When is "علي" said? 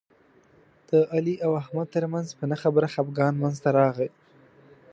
1.13-1.35